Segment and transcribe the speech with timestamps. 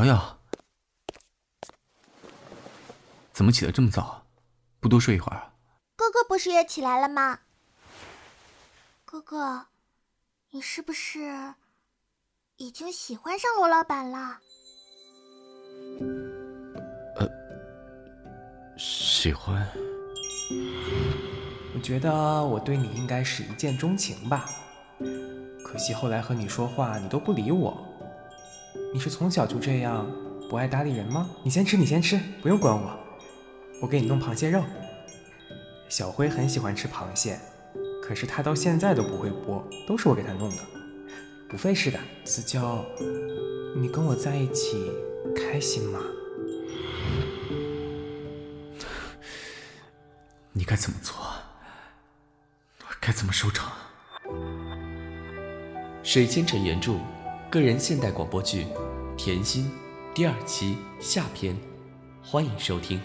[0.00, 0.38] 瑶瑶，
[3.32, 4.24] 怎么起得这么早？
[4.80, 5.52] 不多睡一会儿？
[5.94, 7.40] 哥哥不是也起来了吗？
[9.04, 9.66] 哥哥，
[10.52, 11.52] 你是不是
[12.56, 14.38] 已经喜欢上罗老板了？
[17.16, 17.28] 呃，
[18.78, 19.68] 喜欢。
[21.74, 24.48] 我觉得我对你应该是一见钟情吧，
[25.62, 27.86] 可惜后来和你说话你都不理我。
[28.92, 30.04] 你是从小就这样
[30.48, 31.30] 不爱搭理人吗？
[31.44, 32.98] 你先吃，你先吃，不用管我。
[33.80, 34.64] 我给你弄螃蟹肉。
[35.88, 37.38] 小辉很喜欢吃螃蟹，
[38.02, 40.62] 可是他到现在都不会剥，都是我给他弄的，
[41.48, 42.00] 不费事的。
[42.24, 42.84] 子娇，
[43.76, 44.90] 你跟我在一起
[45.36, 46.00] 开心吗？
[50.52, 51.14] 你该怎么做？
[53.00, 53.70] 该怎么收场？
[56.02, 56.94] 水千尘原著，
[57.50, 58.62] 个人现代广播剧
[59.16, 59.64] 《甜心》
[60.14, 61.56] 第二期下篇，
[62.22, 63.00] 欢迎收听。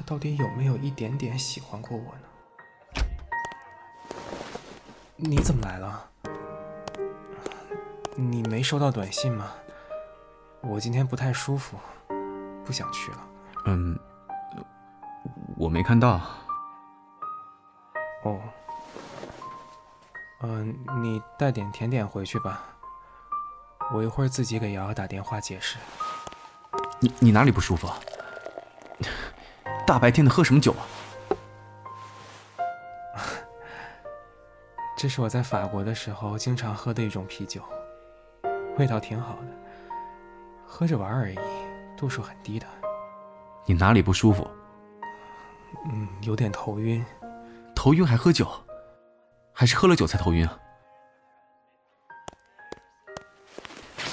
[0.00, 3.04] 他到底有没有一点点喜欢过我呢？
[5.16, 6.08] 你怎么来了？
[8.14, 9.52] 你没收到短信吗？
[10.62, 11.76] 我今天不太舒服，
[12.64, 13.18] 不想去了。
[13.66, 13.98] 嗯，
[15.58, 16.18] 我没看到。
[18.22, 18.40] 哦，
[20.40, 22.64] 嗯，你带点甜点回去吧，
[23.92, 25.76] 我一会儿自己给瑶瑶打电话解释。
[27.00, 27.86] 你你哪里不舒服？
[29.90, 30.86] 大白天的喝什么酒啊？
[34.96, 37.60] 这是我在法国的时候经常喝的一种啤酒，
[38.78, 39.48] 味道挺好的，
[40.64, 41.38] 喝着玩而已，
[41.98, 42.68] 度数很低的。
[43.66, 44.48] 你哪里不舒服？
[45.86, 47.04] 嗯，有点头晕。
[47.74, 48.48] 头晕还喝酒？
[49.52, 50.56] 还是喝了酒才头晕啊？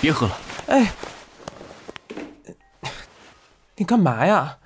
[0.02, 0.36] 别喝了！
[0.70, 0.92] 哎。
[3.76, 4.58] 你干嘛呀？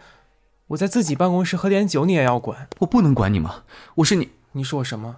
[0.72, 2.70] 我在自己办公室喝点酒，你也要管？
[2.80, 3.66] 我不能管你吗？
[3.96, 5.18] 我是你，你是我什么？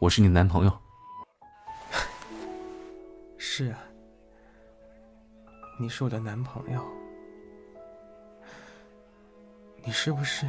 [0.00, 0.78] 我是你男朋友。
[3.38, 3.78] 是啊，
[5.80, 6.84] 你是我的男朋友。
[9.82, 10.46] 你是不是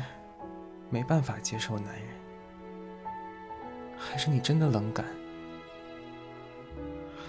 [0.89, 2.07] 没办法接受男人？
[3.97, 5.05] 还是你真的冷感？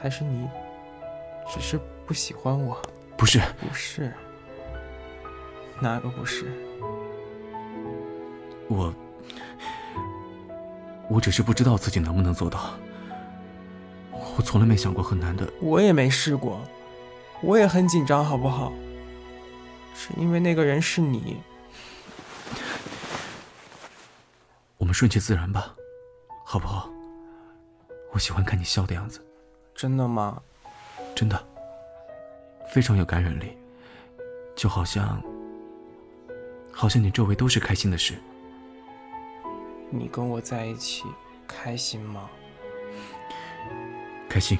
[0.00, 0.48] 还是你
[1.48, 1.80] 只是……
[2.04, 2.80] 不喜欢我？
[3.16, 4.12] 不是，不是，
[5.80, 6.46] 哪个不是？
[8.68, 8.92] 我，
[11.08, 12.74] 我只是不知道自己能不能做到。
[14.36, 15.50] 我从来没想过很难的。
[15.60, 16.60] 我也没试过，
[17.40, 18.72] 我也很紧张，好不好？
[19.94, 21.40] 是因为那个人是你。
[24.76, 25.74] 我们顺其自然吧，
[26.44, 26.90] 好不好？
[28.12, 29.24] 我喜欢看你笑的样子。
[29.74, 30.42] 真的吗？
[31.14, 31.55] 真的。
[32.68, 33.56] 非常有感染力，
[34.54, 35.22] 就好像，
[36.72, 38.14] 好像你周围都是开心的事。
[39.90, 41.04] 你跟我在一起
[41.46, 42.28] 开心吗？
[44.28, 44.58] 开心，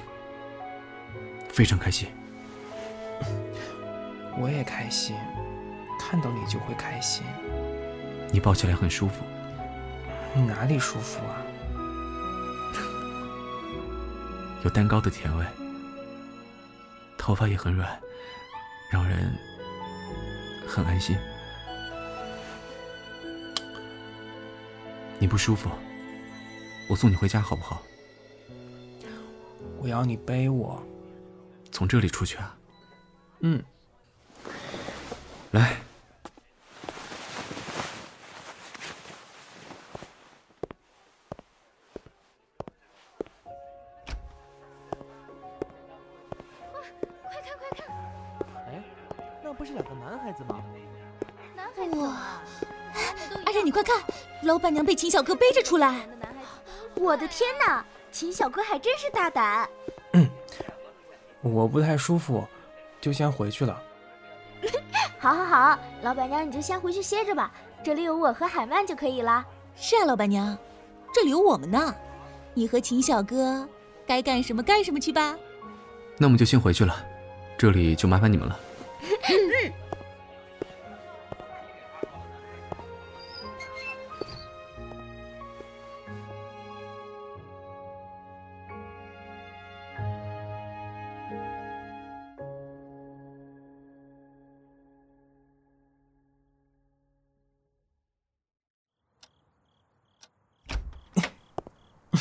[1.48, 2.08] 非常开心。
[4.38, 5.16] 我也开心，
[5.98, 7.24] 看到你就会开心。
[8.32, 9.24] 你抱起来很舒服。
[10.46, 11.42] 哪里舒服啊？
[14.62, 15.44] 有蛋糕的甜味。
[17.26, 18.00] 头发也很软，
[18.88, 19.36] 让人
[20.64, 21.18] 很安心。
[25.18, 25.68] 你不舒服，
[26.88, 27.82] 我送你回家好不好？
[29.80, 30.80] 我要你背我，
[31.72, 32.56] 从这里出去啊？
[33.40, 33.60] 嗯，
[35.50, 35.76] 来。
[54.46, 56.08] 老板娘被秦小哥背着出来，
[56.94, 57.84] 我的天哪！
[58.12, 59.68] 秦小哥还真是大胆。
[60.12, 60.26] 嗯，
[61.42, 62.46] 我不太舒服，
[63.00, 63.82] 就先回去了。
[65.18, 67.52] 好，好，好，老板娘你就先回去歇着吧，
[67.82, 69.44] 这里有我和海曼就可以了。
[69.74, 70.56] 是啊，老板娘，
[71.12, 71.92] 这里有我们呢。
[72.54, 73.68] 你和秦小哥
[74.06, 75.36] 该干什么干什么去吧。
[76.16, 77.04] 那我们就先回去了，
[77.58, 78.58] 这里就麻烦你们了。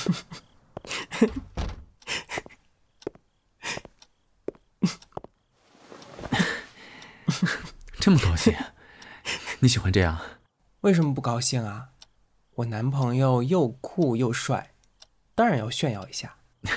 [7.99, 8.55] 这么高兴，
[9.59, 10.19] 你喜欢这样？
[10.81, 11.89] 为什么不高兴啊？
[12.55, 14.75] 我男朋友又酷又帅，
[15.33, 16.35] 当然要炫耀一下。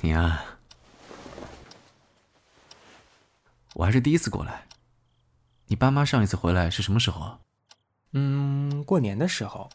[0.00, 0.58] 你啊，
[3.74, 4.68] 我还是第一次过来。
[5.66, 7.40] 你爸妈上一次回来是什么时候？
[8.12, 9.68] 嗯，过年的时候。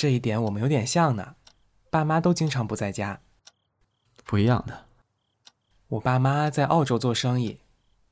[0.00, 1.36] 这一点我们有点像呢，
[1.90, 3.20] 爸妈都经常不在家。
[4.24, 4.86] 不一样的。
[5.88, 7.60] 我爸妈在澳洲做生意，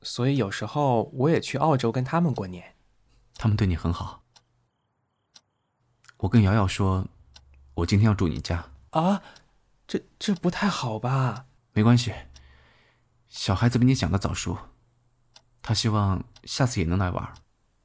[0.03, 2.75] 所以有时候我也去澳洲跟他们过年。
[3.33, 4.21] 他们对你很好。
[6.17, 7.07] 我跟瑶瑶说，
[7.73, 8.65] 我今天要住你家。
[8.91, 9.23] 啊，
[9.87, 11.47] 这这不太好吧？
[11.73, 12.13] 没关系，
[13.29, 14.55] 小孩子比你想的早熟。
[15.63, 17.33] 他希望下次也能来玩。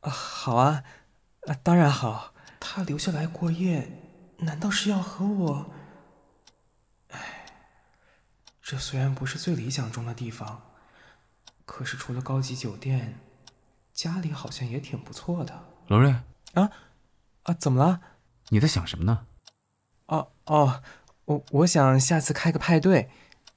[0.00, 0.84] 啊，好啊，
[1.46, 2.33] 啊，当然好。
[2.66, 3.86] 他留下来过夜，
[4.38, 5.70] 难道是要和我？
[7.10, 7.44] 唉，
[8.62, 10.62] 这虽然不是最理想中的地方，
[11.66, 13.20] 可是除了高级酒店，
[13.92, 15.62] 家里好像也挺不错的。
[15.88, 16.10] 罗瑞，
[16.54, 16.70] 啊
[17.42, 18.00] 啊，怎么了？
[18.48, 19.26] 你在想什么呢？
[20.06, 20.82] 哦哦，
[21.26, 23.10] 我我想下次开个派对，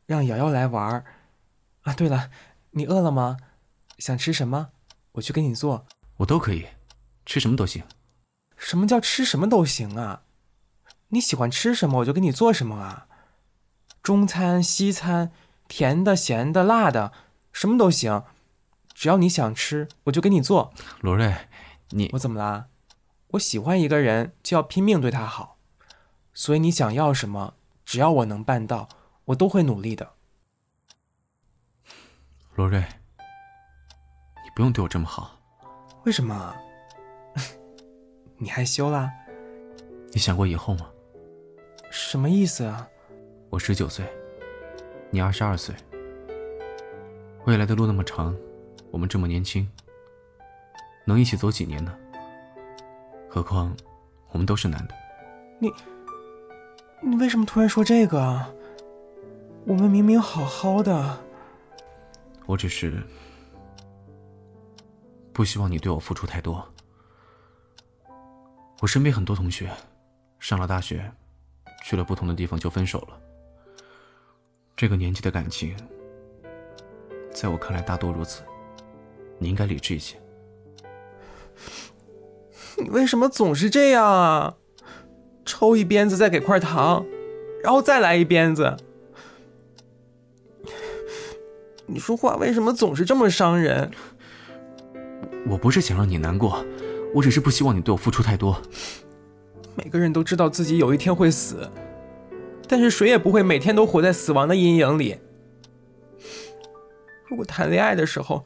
[0.06, 1.06] 让瑶瑶来玩。
[1.84, 2.30] 啊，对了，
[2.72, 3.38] 你饿了吗？
[4.00, 4.72] 想吃什么？
[5.14, 5.88] 我去给你做。
[6.18, 6.68] 我都可以，
[7.26, 7.86] 吃什么都行。
[8.58, 10.24] 什么叫吃什么都行啊？
[11.10, 13.08] 你喜欢吃什么，我就给你做什么啊。
[14.04, 15.32] 中餐、西餐，
[15.68, 17.14] 甜的、咸的、辣的，
[17.54, 18.26] 什么都行，
[18.94, 20.74] 只要你想吃，我就给你做。
[21.02, 21.48] 罗瑞，
[21.92, 22.68] 你我怎么啦？
[23.32, 25.58] 我喜欢一个人，就要拼命对他好，
[26.34, 27.54] 所以你想要什么，
[27.86, 28.90] 只要我能办到，
[29.26, 30.14] 我都会努力的。
[32.56, 35.40] 罗瑞，你不用对我这么好。
[36.06, 36.56] 为什么？
[38.40, 39.12] 你害羞啦？
[40.12, 40.92] 你想过以后吗？
[41.90, 42.88] 什么意思啊？
[43.50, 44.06] 我十九岁，
[45.10, 45.74] 你二十二岁，
[47.46, 48.36] 未来的路那么长，
[48.92, 49.68] 我们这么年轻，
[51.04, 51.98] 能一起走几年呢？
[53.28, 53.76] 何况
[54.30, 54.94] 我们都是男的。
[55.60, 55.74] 你，
[57.02, 58.54] 你为什么突然说这个啊？
[59.66, 61.18] 我们明明好好的。
[62.46, 63.02] 我只是
[65.34, 66.64] 不希望你对我付出太多。
[68.80, 69.72] 我身边很多同学，
[70.40, 71.12] 上了大学，
[71.84, 73.20] 去了不同的地方就分手了。
[74.76, 75.76] 这个年纪的感情，
[77.34, 78.44] 在我看来大多如此。
[79.40, 80.16] 你应该理智一些。
[82.78, 84.56] 你为什么总是这样啊？
[85.44, 87.06] 抽一鞭子再给块糖，
[87.64, 88.78] 然后再来一鞭子。
[91.88, 93.90] 你说话为什么总是这么伤人？
[95.48, 96.64] 我不是想让你难过。
[97.14, 98.62] 我只是不希望你对我付出太多。
[99.76, 101.70] 每个人都知道自己有一天会死，
[102.68, 105.18] 但是谁也不会每天都活在死亡的阴影里。
[107.28, 108.46] 如果谈恋爱的时候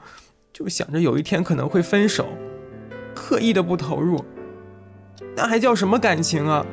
[0.51, 2.27] 就想着有一天可能会分手，
[3.13, 4.23] 刻意的不投入，
[5.35, 6.65] 那还叫什么感情啊？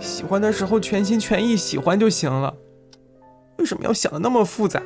[0.00, 2.56] 喜欢的时候全心全意喜欢就行了，
[3.58, 4.80] 为什么要想的那么复杂？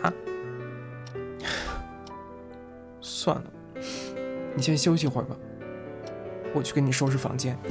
[3.00, 3.44] 算了。
[4.54, 5.36] 你先休息会儿吧，
[6.54, 7.56] 我去给你收拾房间。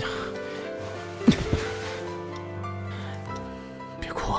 [4.00, 4.34] 别哭，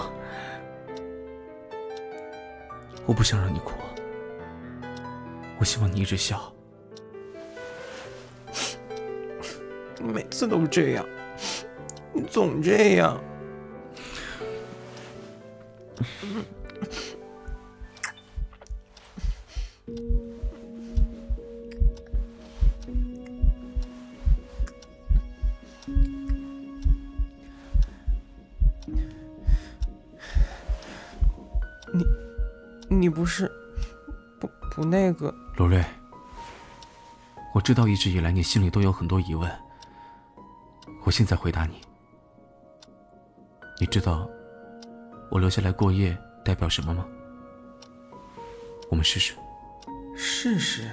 [3.07, 3.73] 我不想让你哭，
[5.59, 6.53] 我希望你一直笑。
[9.99, 11.07] 你每次都这样，
[12.13, 13.21] 你总这样。
[33.11, 33.51] 不是
[34.39, 35.85] 不不那个罗瑞，
[37.55, 39.51] 我知道一直以来你心里都有很多疑问，
[41.05, 41.81] 我现在回答你。
[43.81, 44.29] 你知道
[45.31, 47.07] 我留下来过夜代表什么吗？
[48.91, 49.35] 我们试试。
[50.15, 50.91] 试试。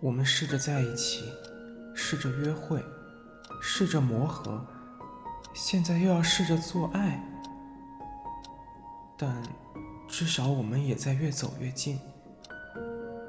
[0.00, 1.32] 我们试着在一起，
[1.94, 2.84] 试着约会，
[3.60, 4.66] 试着磨合，
[5.54, 7.22] 现在又要试着做爱，
[9.16, 9.40] 但
[10.12, 11.98] 至少我们也在越走越近。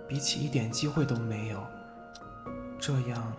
[0.05, 1.65] 比起一点机会都没有，
[2.77, 3.33] 这样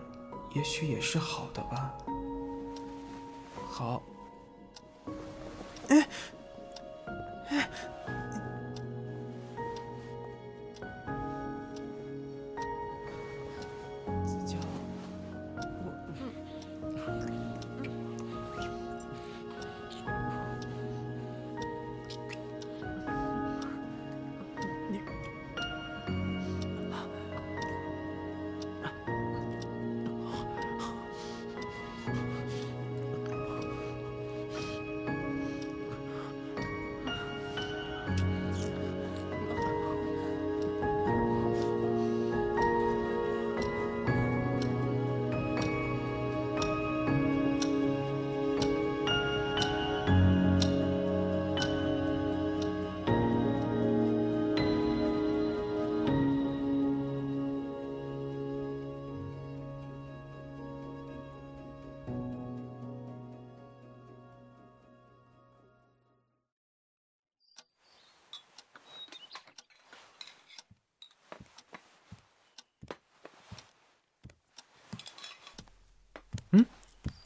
[0.54, 1.94] 也许也是好的吧。
[3.68, 4.02] 好。
[5.88, 6.08] 哎，
[7.50, 7.68] 哎。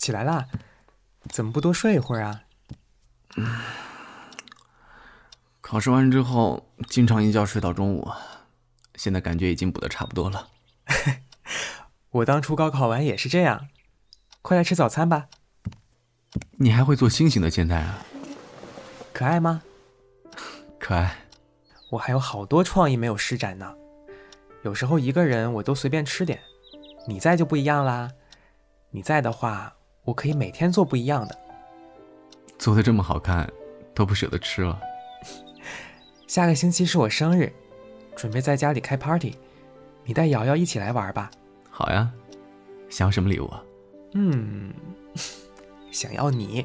[0.09, 0.47] 起来啦，
[1.29, 2.45] 怎么不多睡一会儿啊？
[3.37, 3.61] 嗯，
[5.61, 8.11] 考试完之后经常一觉睡到中午，
[8.95, 10.49] 现在感觉已经补的差不多了。
[12.09, 13.69] 我当初高考完也是这样，
[14.41, 15.27] 快来吃早餐吧。
[16.53, 17.99] 你还会做星星的煎蛋啊？
[19.13, 19.61] 可爱吗？
[20.81, 21.19] 可爱。
[21.91, 23.75] 我还有好多创意没有施展呢，
[24.63, 26.41] 有时候一个人我都随便吃点，
[27.07, 28.11] 你在就不一样啦。
[28.91, 29.75] 你在的话。
[30.09, 31.39] 我可以每天做不一样的，
[32.59, 33.47] 做的这么好看，
[33.95, 34.81] 都不舍得吃了。
[36.27, 37.53] 下个星期是我生日，
[38.17, 39.37] 准备在家里开 party，
[40.05, 41.31] 你带瑶瑶一起来玩吧。
[41.69, 42.11] 好呀，
[42.89, 43.53] 想要什么礼物？
[44.15, 44.73] 嗯，
[45.93, 46.65] 想要你。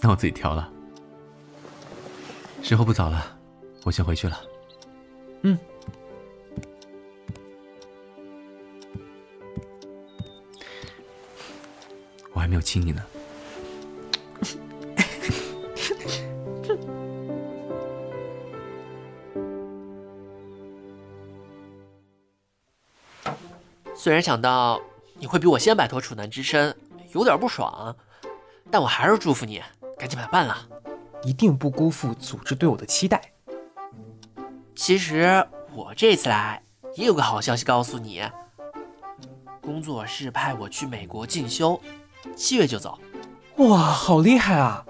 [0.00, 0.72] 那我自己挑了。
[2.62, 3.36] 时候不早了，
[3.84, 4.40] 我先回去了。
[5.42, 5.58] 嗯。
[12.32, 13.02] 我还没有亲你呢。
[23.94, 24.80] 虽然想到
[25.18, 26.74] 你会比我先摆脱处男之身，
[27.12, 27.94] 有点不爽，
[28.68, 29.62] 但我还是祝福你
[29.96, 30.56] 赶紧把它办了，
[31.22, 33.32] 一定不辜负组织对我的期待。
[34.74, 36.60] 其实我这次来
[36.96, 38.22] 也有个好消息告诉你，
[39.60, 41.80] 工作室派我去美国进修。
[42.36, 42.98] 七月就走，
[43.56, 44.84] 哇，好厉害啊！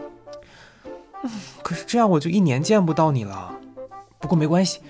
[1.22, 1.30] 嗯，
[1.62, 3.54] 可是这样我就一年见不到你了。
[4.18, 4.80] 不过没关系，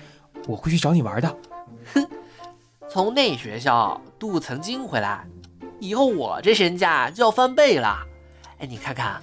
[0.47, 1.37] 我会去找你玩的。
[1.93, 2.07] 哼，
[2.89, 5.25] 从那学校镀层金回来，
[5.79, 7.99] 以后我这身价就要翻倍了。
[8.59, 9.21] 哎，你看看，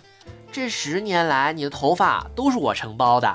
[0.50, 3.34] 这十年来你的头发都是我承包的，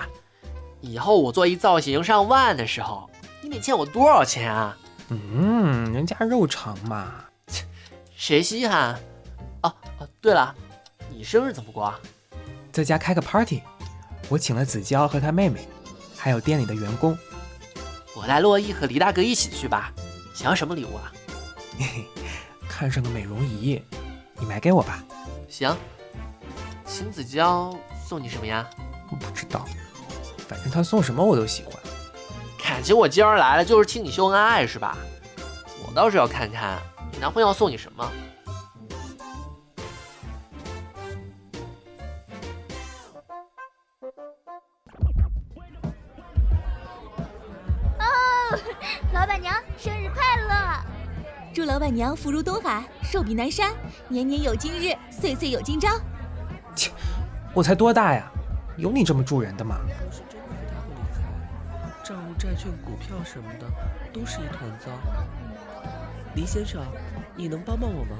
[0.81, 3.09] 以后我做一造型上万的时候，
[3.41, 4.77] 你得欠我多少钱啊？
[5.09, 7.25] 嗯，人家肉偿嘛，
[8.15, 8.99] 谁稀罕？
[9.65, 10.53] 哦，对了，
[11.09, 11.99] 你生日怎么过啊？
[12.71, 13.61] 在家开个 party，
[14.29, 15.67] 我请了子娇和她妹妹，
[16.17, 17.17] 还有店里的员工。
[18.15, 19.91] 我带洛伊和黎大哥一起去吧。
[20.33, 21.11] 想要什么礼物啊？
[21.77, 22.05] 嘿嘿，
[22.67, 23.81] 看上个美容仪，
[24.39, 25.03] 你买给我吧。
[25.49, 25.75] 行。
[26.85, 27.73] 秦子娇
[28.07, 28.69] 送你什么呀？
[29.09, 29.65] 我不知道，
[30.47, 31.73] 反正她送什么我都喜欢。
[32.61, 34.97] 感情我今儿来了就是听你秀恩爱是吧？
[35.87, 36.81] 我倒是要看看
[37.11, 38.11] 你男朋友送你什么。
[49.77, 50.83] 生日快乐！
[51.53, 53.73] 祝老板娘福如东海，寿比南山，
[54.07, 55.89] 年年有今日，岁岁有今朝。
[56.75, 56.91] 切，
[57.53, 58.31] 我才多大呀？
[58.77, 59.77] 有你这么助人的吗？
[59.85, 61.21] 我是真的不太会理财，
[62.03, 63.65] 账务、债券、股票什么的
[64.13, 64.91] 都是一团糟。
[66.35, 66.81] 黎先生，
[67.35, 68.17] 你能帮帮我吗？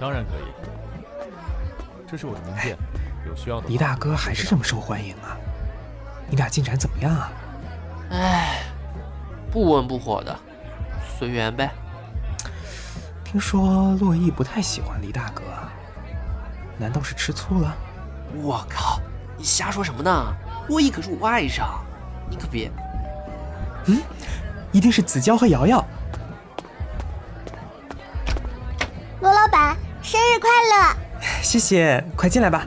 [0.00, 1.26] 当然可以。
[2.06, 2.76] 这是我的名片，
[3.26, 3.66] 有需要的。
[3.68, 5.36] 黎大哥还是这么受欢迎啊？
[6.28, 7.32] 你俩进展怎么样啊？
[8.10, 8.62] 唉。
[9.50, 10.38] 不温不火的，
[11.18, 11.70] 随缘呗。
[13.24, 15.42] 听说洛伊不太喜欢黎大哥，
[16.78, 17.74] 难道是吃醋了？
[18.42, 19.00] 我靠，
[19.36, 20.34] 你瞎说什么呢？
[20.68, 21.64] 洛伊可是我外甥，
[22.28, 22.70] 你可别……
[23.86, 24.02] 嗯，
[24.72, 25.84] 一定是子娇和瑶瑶。
[29.20, 30.96] 罗老板生日快乐！
[31.42, 32.66] 谢谢，快进来吧。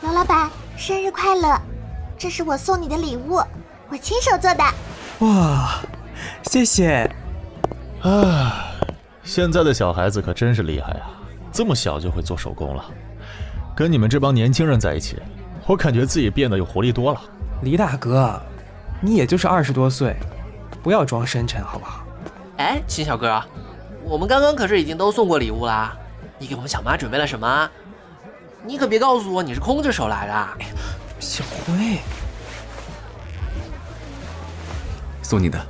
[0.00, 1.60] 罗老板，生日快乐！
[2.18, 3.42] 这是我送你的礼物，
[3.88, 4.64] 我亲手做的。
[5.20, 5.80] 哇，
[6.44, 7.08] 谢谢。
[8.02, 8.72] 啊，
[9.22, 11.10] 现在的小孩子可真是厉害啊，
[11.52, 12.84] 这么小就会做手工了。
[13.74, 15.16] 跟你们这帮年轻人在一起，
[15.66, 17.20] 我感觉自己变得有活力多了。
[17.62, 18.40] 李大哥，
[19.00, 20.16] 你也就是二十多岁，
[20.82, 22.04] 不要装深沉好不好？
[22.56, 23.42] 哎，秦小哥，
[24.02, 25.96] 我们刚刚可是已经都送过礼物啦，
[26.38, 27.70] 你给我们小妈准备了什么？
[28.64, 30.48] 你可别告诉我你是空着手来的。
[31.20, 31.98] 小辉，
[35.26, 35.60] 送你的，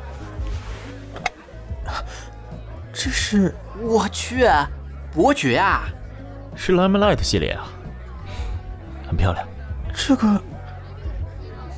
[2.93, 4.47] 这是我去，
[5.15, 5.89] 伯爵啊！
[6.55, 7.65] 是 Limelight 系列啊，
[9.09, 9.49] 很漂亮。
[9.95, 10.39] 这个，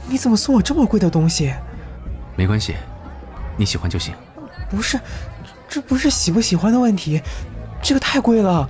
[0.09, 1.55] 你怎么送我这么贵的东西？
[2.35, 2.75] 没关系，
[3.57, 4.13] 你喜欢就行。
[4.69, 4.99] 不是，
[5.69, 7.23] 这不是喜不喜欢的问题，
[7.81, 8.69] 这个太贵了。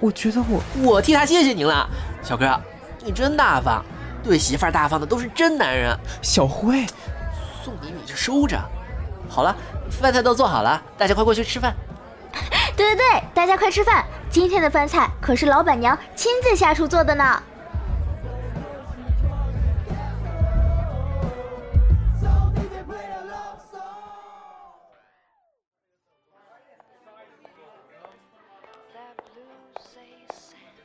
[0.00, 1.88] 我觉得我我替他谢谢您了，
[2.22, 2.60] 小哥，
[3.02, 3.82] 你真大方，
[4.22, 5.98] 对媳妇儿大方的都是真男人。
[6.20, 6.84] 小辉，
[7.68, 8.58] 送你你就收着。
[9.28, 9.54] 好了，
[9.90, 11.76] 饭菜都做好了，大家快过去吃饭。
[12.74, 14.06] 对对对，大家快吃饭！
[14.30, 17.42] 今天的饭菜可是老板娘亲自下厨做的呢。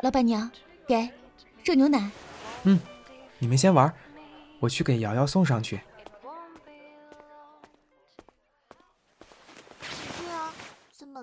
[0.02, 0.52] 老板娘，
[0.86, 1.10] 给
[1.64, 2.10] 热牛奶。
[2.64, 2.78] 嗯，
[3.40, 3.94] 你们先玩，
[4.60, 5.80] 我去给瑶瑶送上去。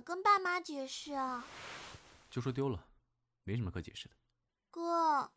[0.01, 1.45] 么跟爸妈解释啊？
[2.31, 2.87] 就说丢了，
[3.45, 4.15] 没什么可解释的。
[4.71, 5.31] 哥，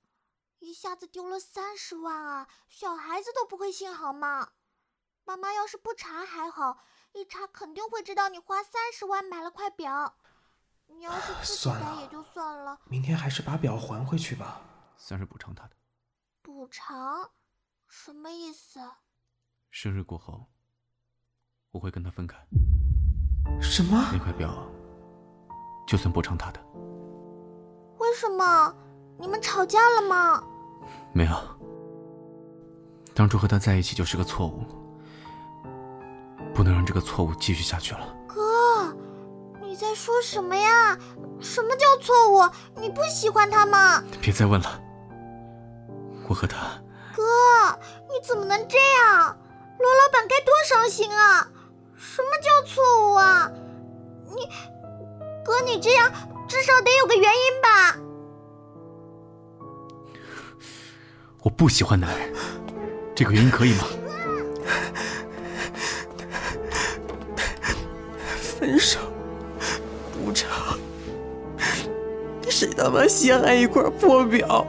[0.60, 4.54] 一下子丢了三十万啊，小孩子都不会信好吗？
[5.26, 10.18] 妈妈要是不查还好，一查肯定会知道你花三十万买了块表。
[10.88, 14.62] 你要是自己算了改也就算了，明天还是把表还回去吧。
[14.96, 15.76] 算是补偿他的。
[16.42, 17.32] 补偿
[17.86, 18.80] 什么意思？
[19.70, 20.48] 生日过后，
[21.72, 22.48] 我会跟他分开。
[23.64, 24.10] 什么？
[24.12, 24.50] 那块表，
[25.88, 26.60] 就算补偿他的。
[27.98, 28.76] 为什么？
[29.18, 30.44] 你们吵架了吗？
[31.12, 31.32] 没有。
[33.16, 34.64] 当初和他在一起就是个错误，
[36.54, 38.16] 不能让这个错误继续下去了。
[38.28, 38.94] 哥，
[39.62, 40.98] 你在说什么呀？
[41.40, 42.50] 什么叫错误？
[42.76, 44.04] 你不喜欢他吗？
[44.22, 44.82] 别再问了。
[46.28, 46.58] 我和他，
[47.16, 47.24] 哥，
[48.10, 49.38] 你怎么能这样？
[49.80, 51.48] 罗老板该多伤心啊！
[51.98, 53.52] 什么叫错误啊？
[54.36, 54.48] 你，
[55.44, 56.12] 哥，你这样
[56.48, 57.98] 至少得有个原因吧？
[61.42, 62.34] 我不喜欢男人，
[63.16, 63.86] 这个原因可以吗？
[68.40, 69.00] 分手，
[70.14, 70.80] 补偿，
[72.50, 74.66] 谁他妈稀罕一块破表？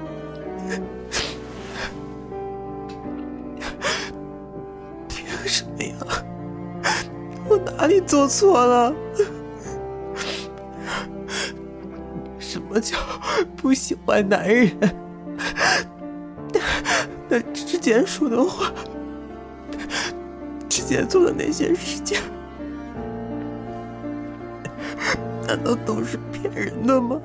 [5.09, 5.95] 凭什么呀？
[7.64, 8.94] 哪里做错了？
[12.38, 12.96] 什么叫
[13.57, 14.70] 不喜欢男人？
[17.29, 18.72] 那之前说的话，
[20.68, 22.20] 之前做的那些事情。
[25.46, 27.20] 难道都是骗人的吗？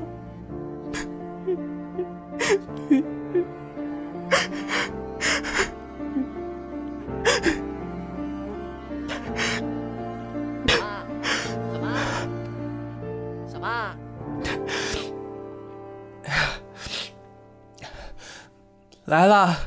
[19.09, 19.57] 来了，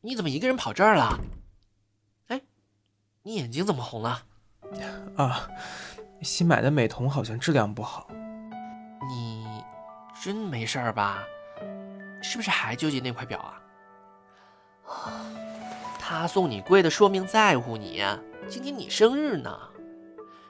[0.00, 1.18] 你怎么一个人跑这儿了？
[2.28, 2.40] 哎，
[3.24, 4.22] 你眼睛怎么红了？
[5.16, 5.48] 啊，
[6.22, 8.06] 新买的美瞳好像质量不好。
[9.08, 9.64] 你
[10.22, 11.24] 真没事儿吧？
[12.22, 13.60] 是不是还纠结那块表啊？
[15.98, 18.00] 他送你贵的，说明在乎你。
[18.48, 19.58] 今天你生日呢。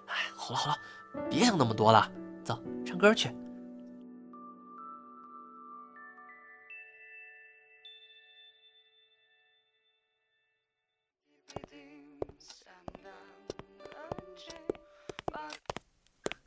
[0.06, 0.76] 哎，好了好了，
[1.30, 2.12] 别想那么多了，
[2.44, 3.34] 走，唱歌去。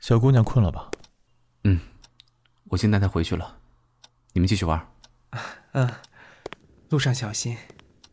[0.08, 0.90] 小姑娘困了吧？
[1.64, 1.78] 嗯，
[2.70, 3.58] 我先带她回去了，
[4.32, 4.90] 你们继续玩。
[5.72, 5.86] 嗯，
[6.88, 7.58] 路上小心。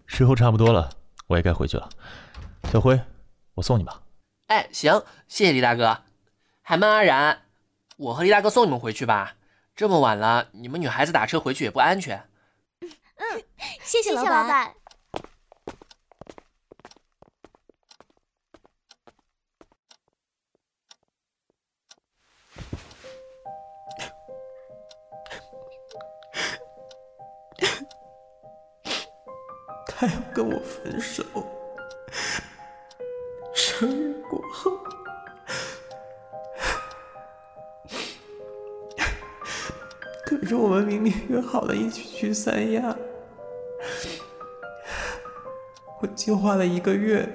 [0.06, 0.90] 时候差不多了，
[1.28, 1.88] 我也该回去了。
[2.70, 3.00] 小辉，
[3.54, 4.04] 我送你吧。
[4.48, 6.04] 哎，行，谢谢李大哥。
[6.64, 7.44] 海曼、阿然，
[7.96, 9.38] 我和李大哥送你们回去吧。
[9.74, 12.28] 这么晚了，你们女孩子打车回去也不安全。
[12.82, 13.42] 嗯
[13.86, 14.46] 谢谢老板。
[14.46, 14.76] 板。
[30.08, 31.24] 还要跟我分手。
[33.54, 34.72] 生日过后，
[40.26, 42.96] 可是我们明明约好了一起去三亚，
[46.02, 47.28] 我计划了一个月，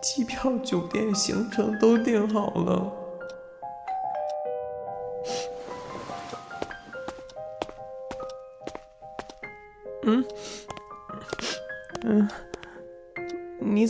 [0.00, 2.92] 机票、酒店、行程都订好了。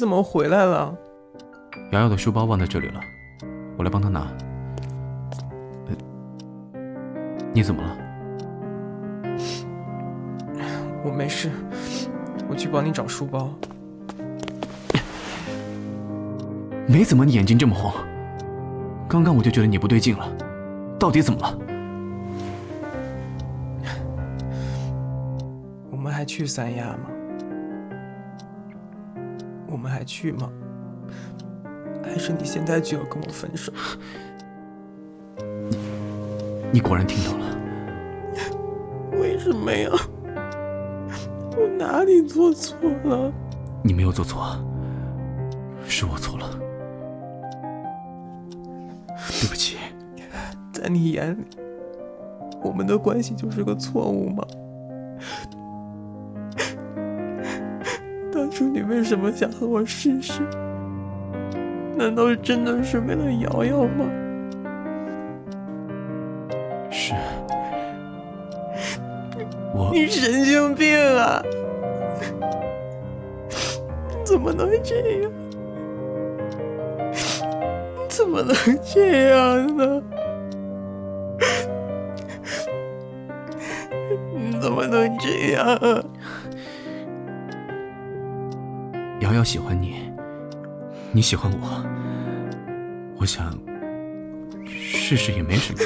[0.09, 0.97] 怎么回来了？
[1.92, 3.01] 瑶瑶的书包忘在这里了，
[3.77, 4.21] 我来帮她拿。
[5.87, 5.94] 呃
[7.53, 7.94] 你怎么了？
[11.05, 11.51] 我没事，
[12.49, 13.51] 我去帮你找书包。
[16.87, 17.92] 没怎么，你眼睛这么红。
[19.07, 20.27] 刚刚我就觉得你不对劲了，
[20.99, 21.59] 到底怎么了？
[25.90, 27.11] 我们还去三亚吗？
[30.09, 30.51] 去吗？
[32.03, 33.71] 还是你现在就要跟我分手？
[36.73, 37.44] 你果然听到了。
[39.21, 39.90] 为什么呀？
[41.57, 43.31] 我哪里做错了？
[43.83, 44.57] 你没有做错，
[45.85, 46.59] 是我错了，
[49.09, 49.77] 对不起。
[50.73, 51.44] 在你眼里，
[52.62, 54.47] 我们的关系就是个错误吗？
[58.88, 60.40] 为什么想和我试试？
[61.94, 64.07] 难道真的是为了瑶瑶吗？
[66.90, 67.12] 是，
[69.74, 71.42] 我你神经病啊！
[74.09, 75.31] 你怎么能这样？
[77.12, 80.03] 你怎么能这样呢？
[84.35, 85.79] 你怎么能这样
[89.29, 89.97] 瑶瑶喜欢你，
[91.12, 91.85] 你喜欢我，
[93.19, 93.53] 我想
[94.67, 95.81] 试试也没什么，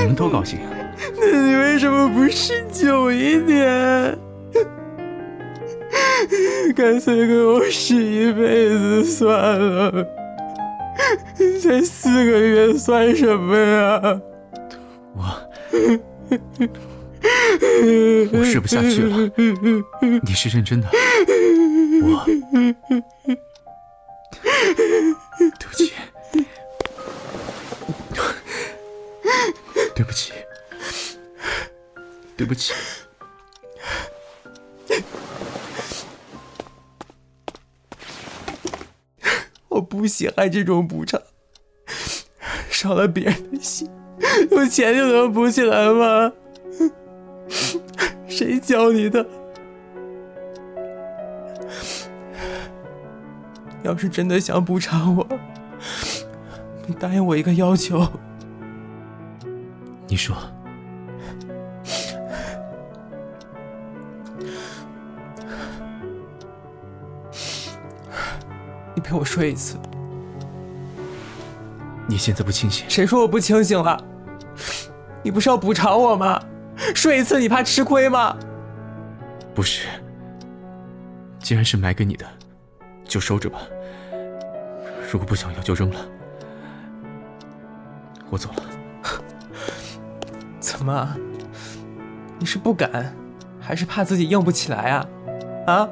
[0.00, 0.60] 你们都高兴。
[1.18, 4.16] 那你为什么不试久一点？
[6.76, 9.28] 干脆跟我试一辈子算
[9.58, 10.06] 了，
[11.60, 14.20] 才四个月算什么呀？
[15.14, 15.42] 我
[18.32, 19.30] 我试不下去了，
[20.22, 20.86] 你是认真的，
[22.02, 22.24] 我
[25.54, 25.92] 对不起，
[29.94, 30.32] 对不起，
[32.36, 32.72] 对不起。
[39.68, 41.20] 我不喜欢这种补偿，
[42.70, 43.90] 伤了别人的心，
[44.50, 46.32] 有钱就能补起来吗？
[48.28, 49.26] 谁教你的？
[53.86, 55.24] 要是真的想补偿我，
[56.86, 58.04] 你答应我一个要求。
[60.08, 60.36] 你说，
[68.92, 69.76] 你陪我睡一次。
[72.08, 72.84] 你现在不清醒？
[72.88, 74.02] 谁说我不清醒了？
[75.22, 76.42] 你不是要补偿我吗？
[76.92, 78.36] 睡一次你怕吃亏吗？
[79.54, 79.86] 不是。
[81.38, 82.26] 既然是买给你的，
[83.06, 83.60] 就收着吧。
[85.10, 86.00] 如果不想要，就扔了。
[88.28, 88.62] 我走了。
[90.60, 91.16] 怎么？
[92.38, 93.14] 你是不敢，
[93.60, 95.06] 还是怕自己硬不起来啊？
[95.66, 95.88] 啊？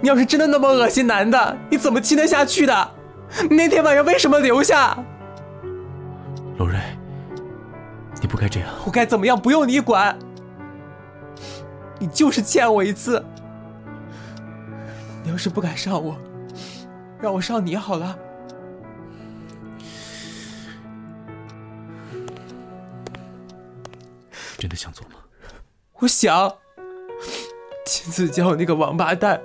[0.00, 2.90] 你要是真的那么恶心男的，你怎么亲得下去的？
[3.48, 4.98] 你那天晚上为什么留下？
[6.58, 6.78] 罗瑞，
[8.20, 8.68] 你不该这样。
[8.84, 9.40] 我该怎么样？
[9.40, 10.18] 不用你管。
[11.98, 13.24] 你就是欠我一次。
[15.32, 16.14] 你要是不敢上我，
[17.18, 18.18] 让我上你好了。
[24.58, 25.14] 真的想做吗？
[25.94, 26.54] 我想。
[27.86, 29.40] 亲自教那个王八蛋，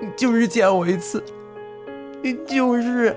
[0.00, 1.20] 你就是见我一次，
[2.22, 3.16] 你就是。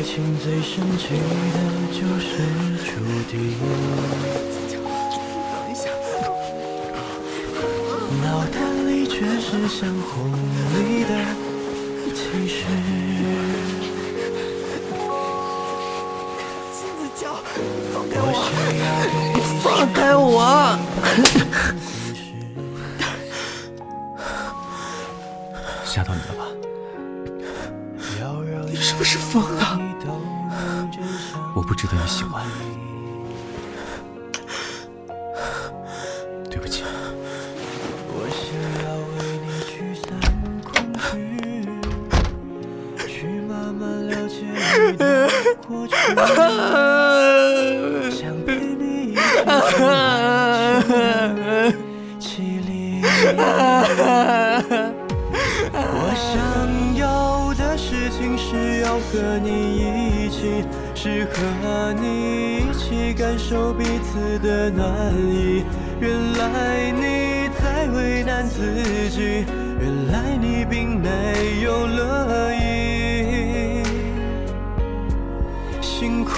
[0.00, 1.58] 爱情最神奇的
[1.92, 2.24] 就是
[2.86, 2.88] 注
[3.30, 3.52] 定。
[4.72, 4.80] 等
[5.70, 5.84] 一下，
[8.22, 8.56] 脑袋
[8.88, 10.32] 里却是像红
[10.72, 11.12] 里的
[12.14, 12.64] 启示。
[16.72, 17.36] 亲自叫，
[17.92, 18.26] 放开我！
[19.34, 20.34] 你放开我！
[31.80, 32.44] 值得你喜欢。
[36.50, 36.84] 对不起。
[38.06, 38.44] 我想
[38.84, 40.04] 要为你驱散
[40.62, 41.08] 恐惧，
[43.08, 44.44] 去慢慢了解
[44.90, 45.26] 你的
[45.66, 45.94] 过去，
[48.14, 49.22] 想陪你一起
[49.70, 49.80] 去
[52.20, 52.68] 凄厉。
[55.72, 56.28] 我想
[56.94, 57.02] 要
[57.54, 59.08] 的事情是要和
[59.42, 59.99] 你一起，
[61.02, 65.64] 是和你一起感受彼此的暖意。
[65.98, 68.60] 原来你在为难自
[69.08, 69.46] 己，
[69.80, 73.82] 原来你并没有乐意。
[75.80, 76.32] 辛苦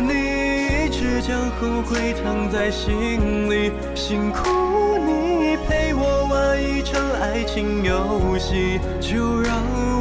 [0.00, 9.54] 你一直将后悔藏在心里，辛苦你陪我玩一场爱情游戏，就让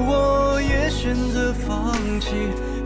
[0.07, 2.33] 我也选择放弃，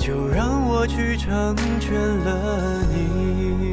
[0.06, 3.73] 就让我去成全了你。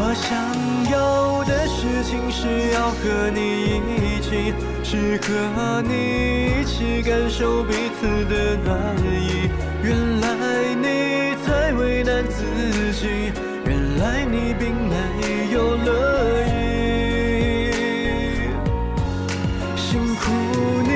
[0.00, 0.30] 我想
[0.92, 9.50] 要的事情是要和你一起，是和你一起感受彼此的暖意。
[9.82, 10.26] 原来
[10.76, 12.44] 你在为难自
[12.92, 13.32] 己，
[13.66, 14.94] 原来你并没
[15.52, 16.54] 有乐意。
[19.74, 20.30] 辛苦
[20.86, 20.94] 你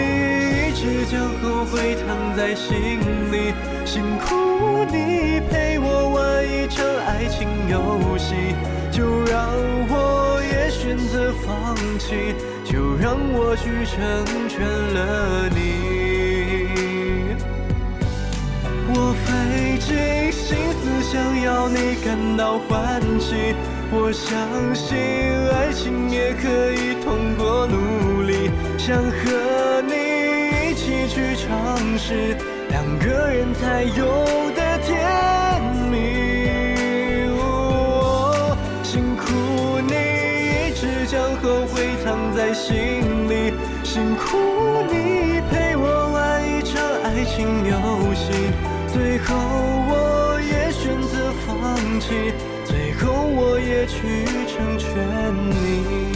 [0.68, 2.70] 一直将后悔藏在心
[3.32, 3.52] 里，
[3.84, 8.54] 辛苦你陪我玩一场爱情游戏，
[8.92, 9.48] 就让
[9.88, 15.58] 我也选择放弃，就让我去成全了你。
[18.94, 23.56] 我费尽心思想要你感到欢喜，
[23.90, 24.30] 我相
[24.74, 24.94] 信
[25.50, 29.94] 爱情也可以通过努力，想和你
[30.68, 32.36] 一起去尝试
[32.68, 34.04] 两个人才有
[34.54, 34.61] 的
[42.54, 44.36] 心里，辛苦
[44.90, 48.32] 你陪我玩一场爱情游戏。
[48.92, 49.34] 最后
[49.88, 52.34] 我也选择放弃，
[52.64, 54.88] 最后我也去成全
[55.50, 56.11] 你。